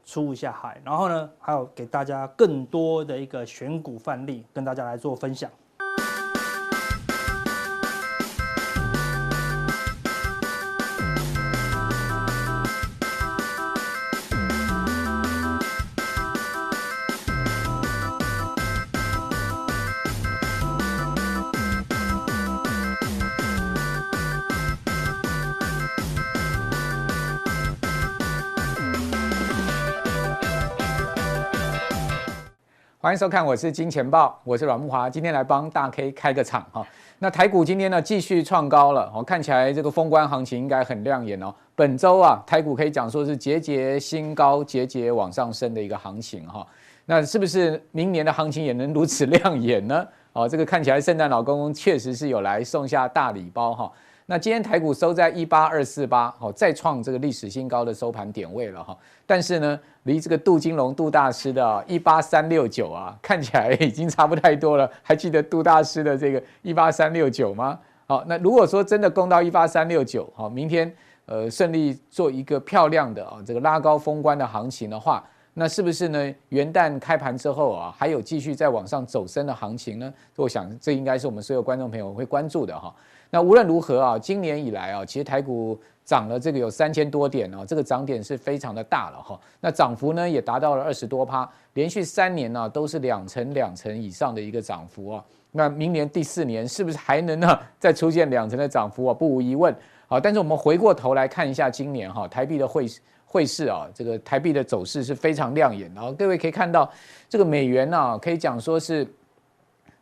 [0.04, 5.48] 出一下海，然后呢，还有给大家更多的一个选股范例，跟大家来做分享。
[33.10, 36.86] 欢迎收看，我是金钱豹，我是阮木华，今天来帮大 K 开个场哈。
[37.18, 41.52] 那台股今天呢继续创高了，哦，看起来这个封关行情应该很亮眼哦。
[41.74, 46.64] 本周啊，台股可以讲说是节节新高，节节往上升的一个行情哈。
[47.04, 50.06] 那是不是明年的行情也能如此亮眼呢？
[50.32, 53.92] 哦，这个看起来圣诞老公公确实是有来送下大礼包哈。
[54.30, 58.96] 那今天台股收在一八二四八，好，再创这个历史新高的收盘点位了哈。
[59.26, 64.88] 但是呢，离这个杜金龙杜大师的一八三六九啊，看起来已经差不太多了。
[65.02, 67.76] 还记得杜大师的这个一八三六九吗？
[68.06, 70.94] 好，那如果说真的攻到一八三六九，好，明天
[71.26, 76.32] 呃顺利做一个漂亮的啊这个拉高封关的行情的话，那是不是呢？
[76.50, 80.14] 元旦开盘之后啊，还有继续再往上走升的行情呢？
[80.36, 82.94] 我想这应该是我们所有观众朋友会关注的哈。
[83.30, 89.40] 那无论如何啊，今年以来啊，其实台股涨了这个有三千多点哦，这个涨点是非常的大了哈。
[89.60, 95.24] 那涨幅呢也达到了二十多趴，连续三年呢都是两成两成以上的一个涨幅啊。
[95.52, 99.14] 那明年第四年是不是还能呢再出现两成的涨幅啊？
[99.14, 99.72] 不无疑问
[100.08, 100.18] 好。
[100.18, 102.86] 但是我们回过头来看一下今年哈台币的汇
[103.24, 105.88] 汇市啊，这个台币的走势是非常亮眼。
[105.94, 106.90] 然后各位可以看到
[107.28, 109.06] 这个美元呢，可以讲说是。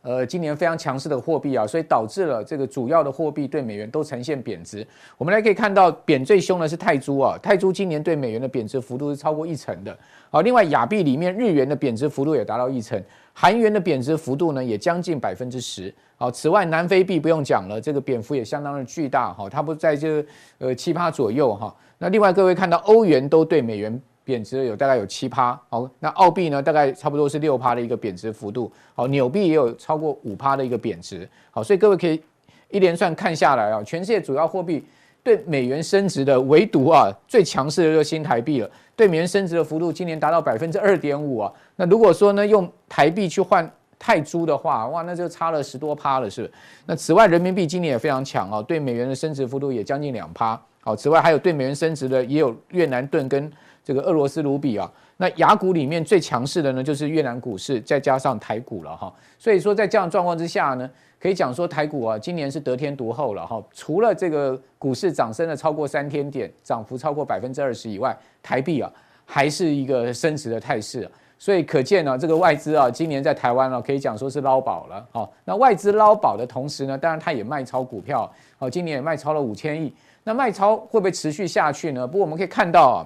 [0.01, 4.85] 呃，今年非常强势的货币啊，所以导致了这个主要的货币对美元都呈现贬值。
[5.17, 9.97] 我们来可以看到，贬最凶的是泰铢啊，泰铢今年对美元的贬值幅度是超过一成的。
[10.29, 13.01] 好，另外亚币里面日元的贬值幅度也达到一成，
[13.33, 15.93] 韩元的贬值幅度呢也将近百分之十。
[16.15, 21.75] 好，此外南非币不用讲了，这个贬幅也相当的巨大哈，它不在这个呃七八左右哈。
[21.97, 24.01] 那另外各位看到欧元都对美元。
[24.29, 32.21] 贬值了有大概有七趴，好，那澳币呢，大概差不多是六趴的一个贬值幅度，好，纽币也有超过五趴的一个贬值，好，所以各位可以
[32.69, 34.85] 一连串看下来啊，全世界主要货币
[35.23, 46.53] 对美元升值的，唯独啊最强势的就是新台币了，对美元升值的幅度今年达到百分之二点五啊，那如果说呢用台币去换泰铢的话，哇，那就差了十多趴了，是不是？
[46.85, 53.51] 那此外人民币今年也非常强啊，对美元的升值幅度也将近两趴，好，此外还有对美元升值的也有越南盾跟。
[53.89, 59.11] 这个俄罗斯卢比啊，那亚股里面最强势的呢，就是越南股市，再加上台股了哈。
[59.39, 60.87] 所以说，在这样状况之下呢，
[61.19, 63.59] 可以讲说台股啊，今年是得天独厚了哈。
[63.73, 68.91] 除了这个股市涨升了超过三千点，涨幅超过百分之二十以外，台币啊
[69.25, 71.09] 还是一个升值的态势。
[71.39, 75.03] 所以可见呢，这个外资啊，今年在台湾啊，可以讲说是捞宝了。
[75.11, 79.91] 好，那外资捞宝的同时呢，当然它也卖超股票，好，今年也卖超了五千亿。
[80.23, 82.05] 那卖超会不会持续下去呢？
[82.05, 83.01] 不过我们可以看到啊。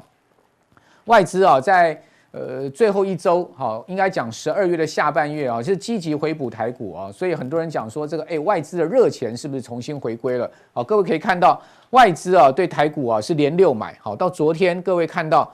[1.05, 1.99] 外资啊，在
[2.31, 10.49] 呃最后一周，好，应该讲十二月的下半月啊，是积极回补台股啊，所以很多人讲说这个，哎，外资的热钱是不是重新回归了？
[10.71, 11.61] 好，各位可以看到，
[11.91, 15.51] 外资啊对台股啊是连六买，好，到昨天各位看到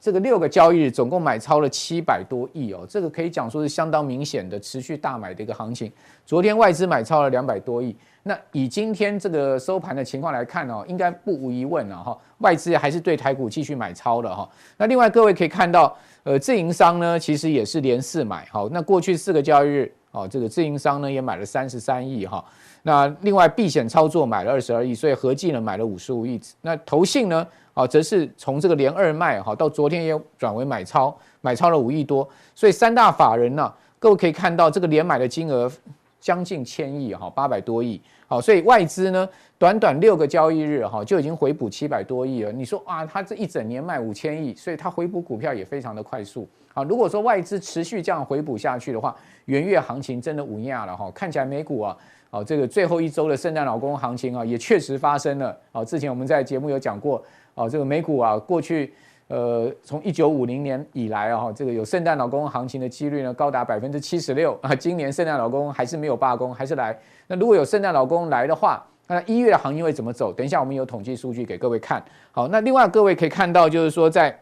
[0.00, 5.92] 这个六个交易日总共买超了七百多亿哦，这个可以讲说是相当明显的持续大买的一个行情。
[6.24, 7.94] 昨天外资买超了两百多亿。
[8.24, 14.46] 那以今天这个收盘的情况来看哦，应该不无疑问了哈，外资还是对台股继续买超的哈。
[14.76, 22.44] 那另外各位可以看到，呃，自营商呢其实也是连四买，好，那过去四个交易日，哦，这个自营商呢也买了三十三亿哈。
[22.82, 26.38] 那另外避险操作买了二十二亿，所以合计呢买了五十五亿。
[26.60, 27.46] 那投信呢，
[27.78, 32.28] 啊，则是从这个连二卖哈，到昨天也转为买超，买超了五亿多。
[32.52, 35.70] 所以三大法人呢，各位可以看到这个连买的金额
[36.18, 38.00] 将近千亿哈，八百多亿。
[38.26, 42.50] 好，所以外资呢，短短六个交易日哈，就已经回补七百多亿了。
[42.50, 46.48] 你说啊，他这一整年卖五千亿，所以他回补股票也非常的快速。
[46.74, 49.14] 好，如果说外资持续这样回补下去的话，
[49.44, 51.08] 元月行情真的无恙了哈。
[51.12, 51.96] 看起来美股啊，
[52.28, 55.56] 好，这个最后一周的圣诞老公行情啊，也确实发生了。
[55.70, 57.22] 好，之前我们在节目有讲过，
[57.58, 58.94] 哦，这个美股啊，过去。
[59.30, 64.74] 呃，从一九五零年以来啊，哈，这个有圣诞老公行情的几率呢，高达百分之七十六啊。
[64.74, 66.98] 今年圣诞老公还是没有罢工，还是来。
[67.26, 70.32] 那如果有圣诞老公来的话，那一月的行情会怎么走？
[70.32, 72.02] 等一下我们有统计数据给各位看。
[72.32, 74.34] 好，那另外各位可以看到，就是说在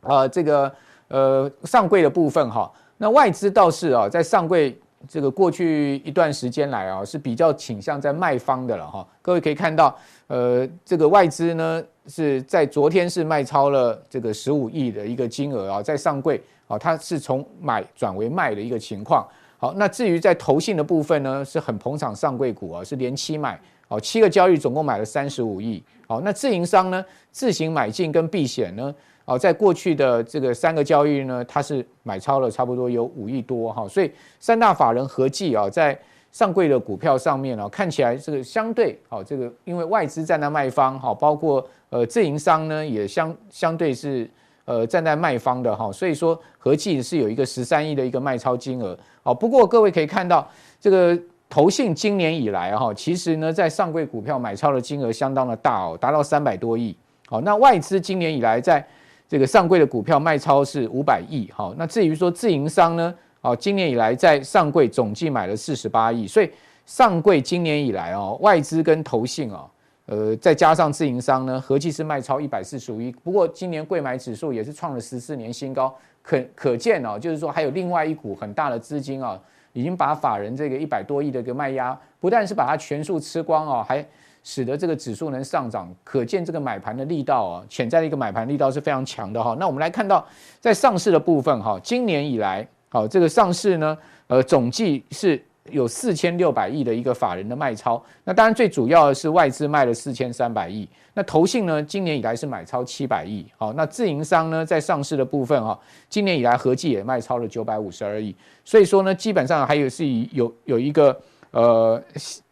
[0.00, 0.72] 呃这个
[1.06, 4.76] 呃上柜的部分哈，那外资倒是啊，在上柜
[5.08, 9.06] 这个过去一段时间来啊，是比较倾向在卖方的了哈。
[9.22, 11.82] 各位可以看到，呃，这个外资呢。
[12.06, 19.24] 是在昨天是卖超了这个十五亿的一个金额啊，在上柜啊，它是从买转为卖的一个情况。
[19.58, 23.60] 好，那至于在投信的部分呢，是很捧场上柜股啊，是连七买，
[23.90, 25.82] 哦，七个交易总共买了三十五亿。
[26.06, 35.98] 好，那自营商呢，自行买进跟避险呢，哦，在过去的这个三个交易呢，它是买超了差不多有五亿多哈，所以三大法人合计啊，在
[36.32, 41.68] 上柜的股票上面啊，看起来这个相对好，这个因为外资在卖方好，包括。
[41.92, 44.30] 呃，自营商呢也相相对是
[44.64, 48.96] 呃站在卖方的哈，所以说合计是有一个十三亿的一个卖超金额。
[49.24, 50.48] 好，不过各位可以看到，
[50.80, 56.96] 这个投信今年以来哈，其实呢在上柜股票买超的金额相当的大哦，达到三百多亿。
[57.26, 58.86] 好，那外资今年以来在
[59.28, 61.50] 这个上柜的股票卖超是五百亿。
[61.52, 66.48] 好，那至于说自营商呢，好，今年以来在上柜总计买了四十八亿，所以
[66.86, 69.68] 上柜今年以来哦，外资跟投信哦。
[70.06, 73.12] 呃，再加上自营商呢，合计是卖超一百四十五亿。
[73.22, 79.40] 不过今年柜买指数也是创了十四年新高，可可见哦，就是说还有另外一股很大的资金啊，
[79.72, 84.04] 已经把法人这个一百多亿的一个卖压，不但是把它全数吃光哦，还
[84.42, 85.92] 使得这个指数能上涨。
[86.02, 89.56] 可见这个买盘的力道啊，潜在的一个买盘力道是非常强的哈。
[89.58, 90.26] 那我们来看到
[90.60, 95.42] 在上市的部分哈，今年以来好，这个上市呢，呃，总计是。
[95.70, 105.78] 有四千六百亿的一个法人的卖超，那当然最主要的是外资卖了四千三百亿，那投信呢，今年以来是买超七百亿，好，那自营商呢，在上市的部分哈，
[106.08, 111.18] 今年以来合计也卖超了九百五十二亿，所以说呢，基本上还有是以有有一个
[111.50, 112.02] 呃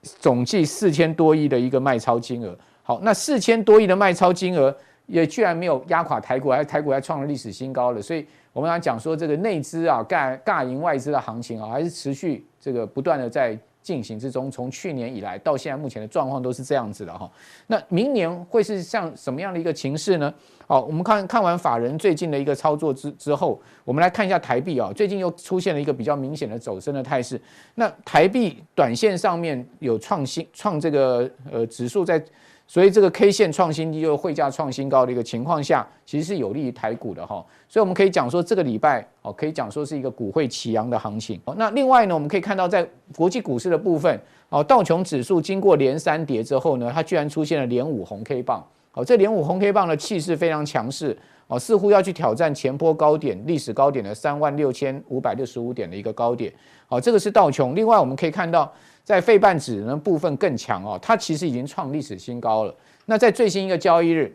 [0.02, 4.74] 总计四千多亿的一个卖超金额，好，那四千多亿的卖超金额
[5.06, 8.26] 也居然没有压垮台股，还台股还创了历史新高了，所以。
[8.52, 14.50] 我们来讲说这个内资啊，尬尬赢外资的行情啊，还是持续这个不断的在进行之中。
[14.50, 17.30] 从去年以来到现在，目前的状况都是这样子的哈。
[17.68, 20.32] 那明年会是像什么样的一个情势呢？
[20.66, 27.40] 好，我们看看完法人最近的一个操作之之后，我们来看一下台币啊，最近又出现了一个比较明显的走升的态势。
[27.76, 32.22] 那台币短线上面有创新创这个呃指数在。
[32.70, 37.42] 所以这个 K 线创新低又汇价创新高的一个情况下，其实是有利于台股的哈。
[37.66, 41.40] 所以我们可以讲说，这个礼拜哦，可以讲说是一个股汇齐扬的行情。
[41.56, 48.62] 那另外呢，我们可以看到在国际股市的部分，哦，道琼指数经过连三跌之后呢，它居然出现了连五红 K 棒。
[48.92, 56.52] 哦，这连五红 K 棒的气势非常强势哦，似乎要去挑战前波高点历史高点的三万六千五百六十五点的一个高点。
[56.88, 57.74] 哦，这个是道琼。
[57.74, 58.70] 另外我们可以看到。
[59.08, 62.74] 在费半指的部分更强哦，它其实已经创历史新高了。
[63.06, 64.30] 那在最新一个交易日，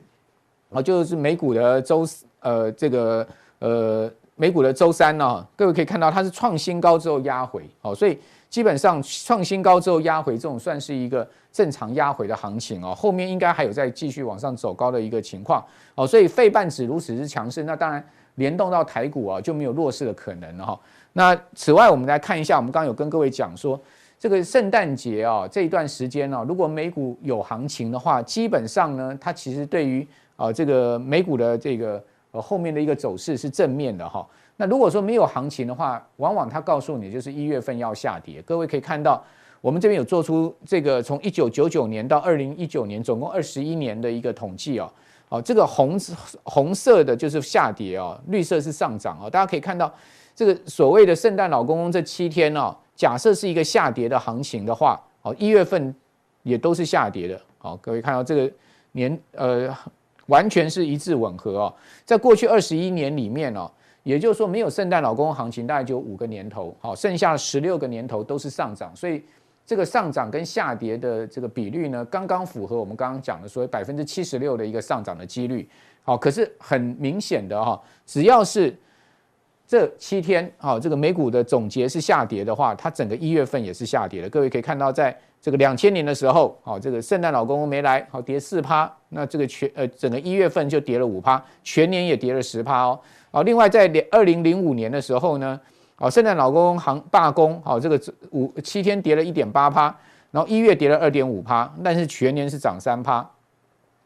[0.72, 3.28] 啊，就是美股的周四呃这个
[3.60, 8.18] 呃美股的周三呢，各位可以看到它是创新高之后压回，哦，所以
[8.50, 18.04] 基本上创新高之后压回这种算是一个正常压回的行情哦，后面应该还有再继续往上走高的一个情况哦，所以费半指如此之强势，那当然
[18.38, 20.80] 联动到台股啊就没有弱势的可能了哈。
[21.12, 23.80] 那此外我们来看一下，我们刚刚有跟各位讲说。
[24.24, 30.08] 这个圣诞节啊，这一段时间呢，如果美股有行情的话，基本上呢，它其实对于
[30.38, 34.26] 啊这个美股的这个呃后面的一个走势是正面的哈。
[34.56, 38.42] 那如果说没有行情的话，往往它告诉你就是一月份要下跌。
[38.44, 39.22] 各位可以看到，
[39.60, 44.90] 我们这边有做出这个从一九九九年到二零一九年总共二十一年的一个统计哦。
[45.28, 46.00] 哦，这个红
[46.44, 49.30] 红色的就是下跌哦，绿色是上涨哦。
[49.30, 49.94] 大家可以看到，
[50.34, 52.74] 这个所谓的圣诞老公公这七天哦。
[52.95, 55.93] 假设是一个下跌的行情的话，哦，一月份
[56.43, 58.51] 也都是下跌的，好，各位看到这个
[58.91, 59.75] 年，呃，
[60.27, 61.73] 完全是一致吻合哦。
[62.06, 63.69] 在过去二十一年里面哦，
[64.03, 69.23] 也就是说没有圣诞老公行情，大概就五个年头，好，剩下十六个年头都是上涨，所以
[69.65, 75.67] 这个上涨跟下跌的这个比率呢，刚刚符合我们刚刚讲的所谓百分之七十六的一个上涨的几率，
[76.03, 78.75] 好，可是很明显的哈，只要是。
[79.74, 84.30] 这七天，好，这个美股的总结是下跌的话，它整个一月份也是下跌的。
[84.30, 93.00] 各位可以看到，在这个两千年的时候，好，这个圣诞老公公没来，好，跌四趴，那这个全呃整个一月份就跌了五趴，全年也跌了十趴哦。
[93.32, 95.60] 好，另外在二零零五年的时候呢，
[95.96, 99.86] 好，圣诞老公公行罢工，好，这个五七天跌了一点八趴，
[100.30, 103.28] 然后一月跌了二点五趴，但是全年是涨三趴。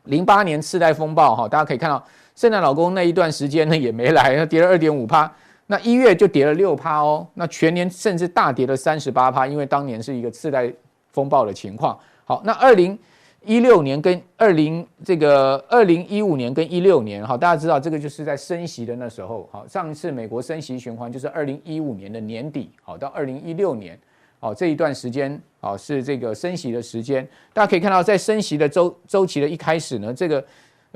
[0.05, 2.01] 零八年次贷风暴，哈，大家可以看到，
[2.37, 5.29] 圣诞老公那一段时间呢也没来，跌了二点五趴。
[5.69, 10.71] 那一月就跌了六趴哦，那全年甚至大跌了三十八趴，因为当年是一个次贷
[11.11, 11.99] 风暴的情况。
[12.23, 12.97] 好，那二零
[13.43, 23.99] 一六年跟二零这个二零一五年跟一六年，好，大家知道这个就是在升息的那时候，好，上一次美国升息循环就是二零一五年的年底，好，到二零一六年，
[24.39, 27.27] 好，这一段时间，好，是这个升息的时间。
[27.53, 30.41] 大家可以看到，在升息的周周期的一开始呢，这个。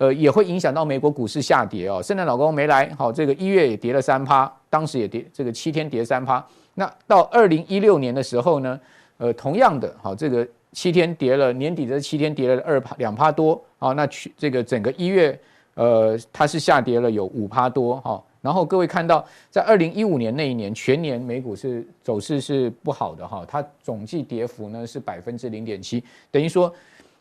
[0.01, 2.01] 呃，也会影响到美国股市下跌哦。
[2.01, 6.43] 圣诞老公没来，好，这个一月也跌了三趴，当时也跌，这个七天跌三趴。
[6.73, 8.79] 那到二零一六年的时候呢，
[9.19, 15.39] 呃，同样的，好，这个七天跌了，年底的七天跌了二趴两趴多，好，那去这个整个一月，
[15.75, 18.19] 呃，它是下跌了有五趴多，哈。
[18.41, 26.73] 然后各位看到，在二零一五年那一年，全年美股是走势是不好的哈，它总计跌幅呢是百分之零点七，等于说。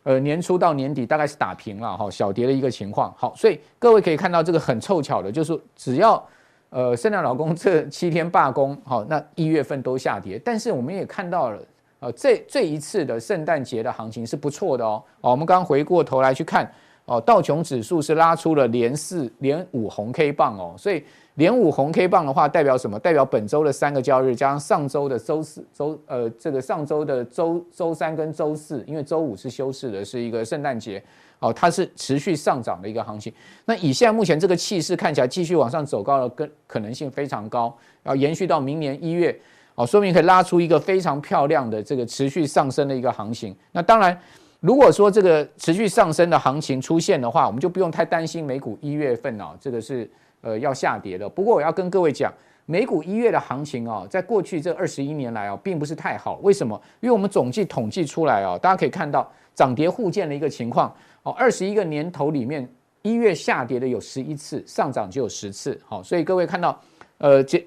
[0.03, 3.13] 呃年初到年底大概是打平了哈，小跌的一个情况。
[3.17, 6.23] 好，所以各位可以看到这个很凑巧的，就是只要
[6.71, 10.41] 呃圣诞老公这七天罢工，好，那一月份都下跌。
[10.45, 11.59] 但是我们也看到了，
[12.01, 15.03] 呃，这这一次的圣诞节的行情是不错的哦。
[15.21, 16.71] 哦，我们刚回过头来去看，
[17.05, 21.05] 哦，道琼指数是拉出了连四连五红 K 棒哦，所以。
[21.41, 22.99] 连五红 K 棒的话，代表什么？
[22.99, 31.03] 代表本周的三个交易日加上上周的周四、周呃这个上周的周周三跟周四，因为周五是休市的，是一个圣诞节，
[31.39, 33.33] 哦，它是持续上涨的一个行情。
[33.65, 39.35] 那以现在目前这个气势看起来，继续往上走高的跟可能性非常高，要延续到明年一月，
[39.77, 43.57] 哦，说明可以拉出一个非常漂亮的这个持续上升的一个行情。
[43.73, 44.15] 那当然，
[44.61, 50.07] 如果说这个持续上升的行情出现的话，我们就不用太担心美股一月份哦，这个是。
[50.43, 51.29] 呃，要下跌了。
[51.29, 52.33] 不过我要跟各位讲，
[52.67, 56.39] 美股一月的行情哦，在过去这二十一年来哦，并不是太好。
[56.43, 56.81] 为什么？
[57.01, 61.33] 因为我们总计统计出来哦，大家可以看到涨跌互见的一个情况哦。
[61.33, 62.69] 二十一个年头里面，
[63.03, 65.79] 一月下跌的有十一次，上涨就有十次。
[65.85, 66.81] 好，所以各位看到，
[67.19, 67.67] 呃，这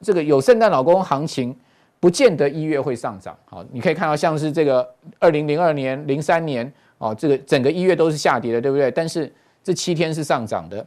[0.00, 1.54] 这个有圣诞老公行情，
[2.00, 3.36] 不见得一月会上涨。
[3.44, 8.90] 好，你可以看到像是这个二零零二年、零三年哦，这个整个一月都是下跌的，对不对？
[8.90, 10.84] 但是这七天是上涨的。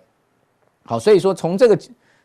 [0.86, 1.80] 好，所以说从这个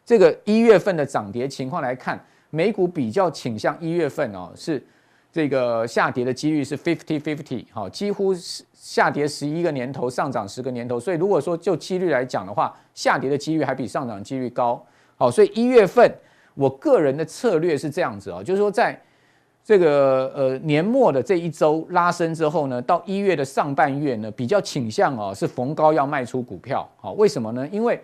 [0.04, 2.18] 这个一月份的涨跌情况来看，
[2.50, 4.84] 美股比较倾向一月份哦，是
[5.30, 10.98] 这个下跌的几率是 fifty fifty，好，几乎是下跌十一个年头，上涨十个年头。
[10.98, 14.82] 所以如果说就几率来讲的话，下跌的几率还比上涨几率高。
[15.16, 16.10] 好，所以一月份
[16.54, 18.98] 我个人的策略是这样子哦，就是说在
[19.62, 26.88] 这个呃年末的这一周拉升之后呢，到一月的上半月呢，比较倾向哦是逢高要卖出股票。
[26.96, 27.68] 好，为什么呢？
[27.70, 28.00] 因为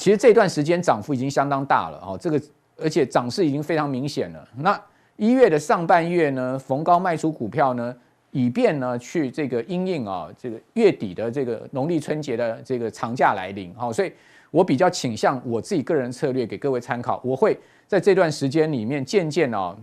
[0.00, 2.40] 其实这段时间涨幅已经相当大了哦，这个
[2.78, 4.48] 而且涨势已经非常明显了。
[4.56, 4.80] 那
[5.16, 7.94] 一月的上半月呢，逢高卖出股票呢，
[8.30, 14.10] 以便呢去这个因应啊，这个月底的这个农历春节的这个长假来临，好，所以
[14.50, 17.20] 我比较倾向我自己个人策略给各位参考。
[17.22, 19.76] 我会在这段时间里面渐渐啊，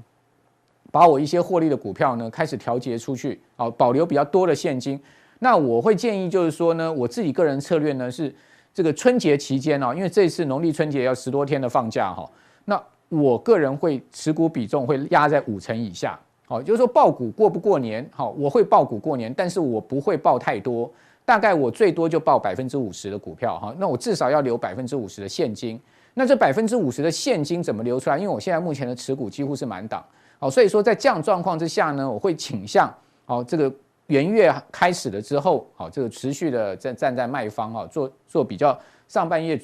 [0.91, 4.99] 把我一些获利的股票呢开始调节出去，啊，保留比较多的现金。
[5.37, 8.33] 那我会建议就是说呢，我自己个人策略呢是。
[8.77, 12.29] 这个春节期间呢，因为这次农历春节要十多天的放假哈，
[12.63, 20.87] 那我个人会持股比重会压在五成以下，好，就是说抱股过不过年，好，我会抱股过年，但是我不会抱太多，
[21.25, 25.81] 大概我最多就抱百分之五十的股票哈，那我至少要留百分之五十的现金，
[26.13, 28.17] 那这百分之五十的现金怎么留出来？
[28.19, 30.05] 因为我现在目前的持股几乎是满档，
[30.37, 32.93] 好，所以说在这样状况之下呢，我会倾向
[33.25, 33.73] 好这个。
[34.07, 39.59] 元月开始了之后，好，这个持续的站站在卖方啊，做做比较上半月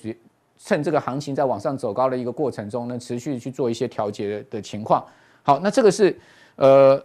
[0.57, 5.03] 趁这个行情在往上走高的一个过程中呢，持续去做一些调节的情况。
[5.41, 6.17] 好，那这个是
[6.55, 7.01] 呃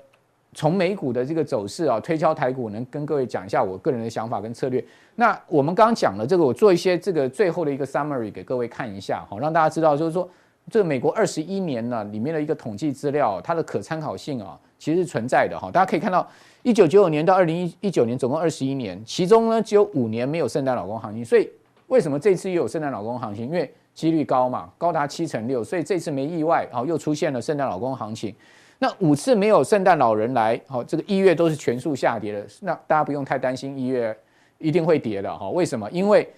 [0.55, 4.85] 从美股的这个走势啊，推敲台股，能跟各位讲一下我个人的想法跟策略。
[5.17, 10.29] 那我们刚刚讲了这个，我做一些这个最后的一个 summary 给各位看一下，好，让大家知道就是说
[10.71, 16.27] 这个美国二十一年呢里面的一个统计资料，它的可参考性啊，其实是存在的哈，大家可以看到。
[16.65, 21.25] 一九九九年到二零一九年，总共二十一年，其中呢只有五年没有圣诞老公行情。
[21.25, 21.49] 所以
[21.87, 23.47] 为什么这次又有圣诞老公行情？
[23.47, 28.35] 因为几率高嘛，高达七成六，所以这次没意外，好，又出现了圣诞老公行情。
[28.81, 32.45] 那五次没有圣诞老人来，好，这个一月都是全数下跌的。
[32.61, 34.15] 那大家不用太担心一月
[34.59, 35.49] 一定会跌的哈。
[35.51, 35.89] 为什么？
[35.93, 36.29] 因为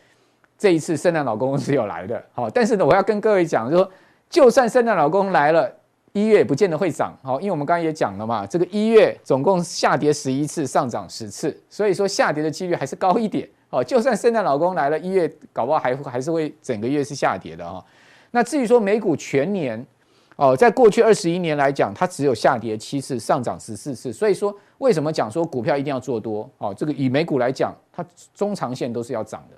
[0.59, 2.23] 这一次圣诞老公是有来的。
[2.33, 3.91] 好，但是呢，我要跟各位讲，就说
[4.29, 5.75] 就算圣诞老公来了。
[6.13, 17.85] 一月也不见得会涨，好，因为我们刚刚也讲了嘛，这个一月总共下跌十一次，上涨十次，所以说下跌的几率还是高一点，哦，就算圣诞老公来了，一月搞不好还还是会整个月是下跌的哈。
[18.33, 19.87] 那至于说美股全年，
[20.35, 26.51] 哦，在过去二十一年来讲，它只有下跌七次，上涨十四次，所以说为什么讲说股票一定要做多？
[26.59, 28.05] 哦，这个以美股来讲，它
[28.35, 29.57] 中长线都是要涨的，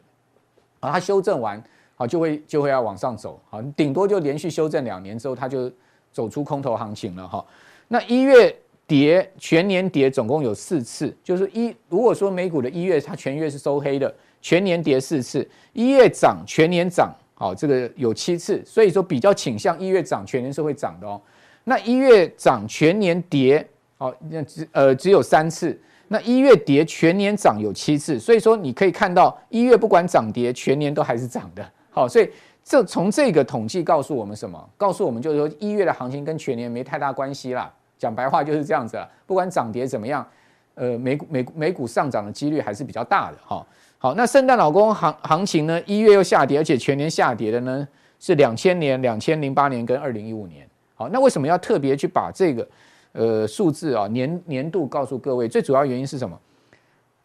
[0.87, 1.63] 啊，它修正完，
[1.95, 5.73] 好就会就会要往上走，好，顶多就连续修正两年之后，它就。
[6.13, 7.45] 走出空头行情了哈，
[7.89, 8.55] 那一月
[8.87, 21.19] 跌，全年跌总共有四次，就是一如果说美股的一月它全月是收黑的，全年跌四次，一月涨全年涨，好，这个有七次，所以说比较倾向一月涨全年是会涨的哦。
[21.65, 32.29] 那一月涨全年跌，好，那只呃只有三次，那一月跌全年涨有七次，所以说你可以看到一月不管涨跌，全年都还是涨的，好，所以。
[32.65, 34.71] 这从这个统计告诉我们什么？
[34.77, 37.73] 告诉我们就是说，一月的行情跟全年没太大关系啦。
[37.99, 39.09] 讲白话就是这样子了。
[39.27, 40.27] 不管涨跌怎么样，
[40.75, 43.67] 呃，美股美美股上涨的几率还是比较大的哈。
[43.99, 47.87] 好，那圣诞老公行行情呢，一月又下跌，而且全年下跌的呢
[48.19, 50.67] 是两千年、两千零八年跟二零一五年。
[50.95, 52.69] 好，那为什么要特别去把这个
[53.13, 55.49] 呃数字啊年年度告诉各位？
[55.49, 56.39] 最主要原因是什么？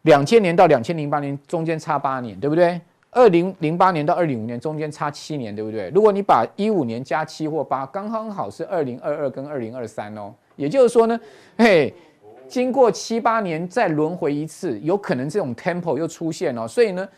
[0.02, 2.80] 两千年到两千零八年中间差八年，对不对？
[3.10, 5.90] 二零零八年到二零五年中间差七年，对不对？
[5.94, 10.32] 如果你把一五年加七或八，刚刚好是二零二二跟二零二三哦。
[10.56, 11.18] 也就是说呢，
[11.56, 11.92] 嘿，
[12.46, 16.68] 经过七八年再轮回一次，有可能这种 tempo 又出现哦。
[16.68, 17.08] 所以呢，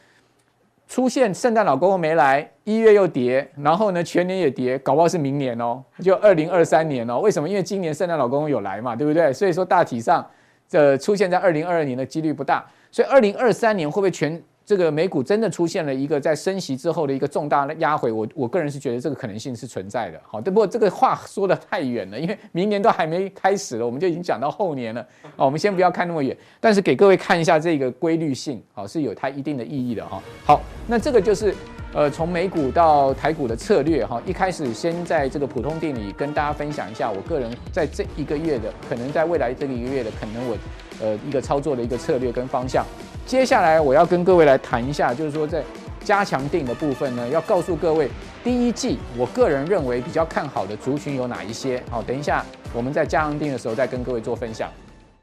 [0.86, 7.18] 出现圣诞老公公没来，一月又跌，然后呢全年也跌，搞不好是明年哦，就二零二三年哦。
[7.18, 7.48] 为什么？
[7.48, 9.32] 因为今年圣诞老公公有来嘛，对不对？
[9.32, 10.24] 所以说大体上，
[10.68, 12.64] 这出现在二零二二年的几率不大。
[12.92, 14.40] 所以二零二三年会不会全？
[14.70, 20.20] 这个美股真的出现了一个在升息之后的一个重大的压回，我我个人是觉得这个可能性是存在的。
[20.24, 25.04] 好，不过这个话说得太远了，因为明年都还没开始了，我们就已经讲到后年了。
[25.36, 30.22] 好，我们先不要看那么远，但是给各位看一下这个规律性，好，是有它一定的意义的哈。
[30.44, 31.52] 好，那这个就是
[31.92, 34.22] 呃从美股到台股的策略哈。
[34.24, 40.56] 一开始先在这个普通定理跟大家分享一下，我个人在这一个月的可能在未来这个一个月的可能我
[41.02, 42.86] 呃一个操作的一个策略跟方向。
[43.26, 45.62] 接下来我要跟各位来谈一下，就是说在
[46.02, 48.08] 加强定的部分呢，要告诉各位，
[48.42, 51.82] 第一季我个人认为比较看好的族群有哪一些。
[51.90, 52.44] 好，等一下
[52.74, 54.68] 我们在加强定的时候再跟各位做分享。